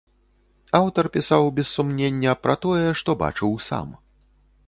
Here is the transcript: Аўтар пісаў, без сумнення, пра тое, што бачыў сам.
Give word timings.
Аўтар 0.79 1.09
пісаў, 1.17 1.43
без 1.59 1.67
сумнення, 1.75 2.33
пра 2.45 2.55
тое, 2.65 2.87
што 3.01 3.17
бачыў 3.23 3.51
сам. 3.69 3.87